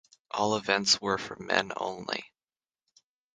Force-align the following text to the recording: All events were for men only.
All 0.31 0.55
events 0.55 0.99
were 0.99 1.19
for 1.19 1.35
men 1.35 1.71
only. 1.77 2.23